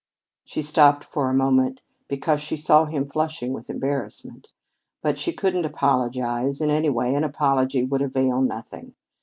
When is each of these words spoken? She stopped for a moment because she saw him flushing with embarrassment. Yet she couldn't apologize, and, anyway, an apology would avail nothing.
She 0.45 0.63
stopped 0.63 1.03
for 1.03 1.29
a 1.29 1.33
moment 1.35 1.79
because 2.07 2.41
she 2.41 2.57
saw 2.57 2.85
him 2.85 3.07
flushing 3.07 3.53
with 3.53 3.69
embarrassment. 3.69 4.47
Yet 5.05 5.19
she 5.19 5.31
couldn't 5.31 5.63
apologize, 5.65 6.59
and, 6.59 6.71
anyway, 6.71 7.13
an 7.13 7.23
apology 7.23 7.83
would 7.83 8.01
avail 8.01 8.41
nothing. 8.41 8.95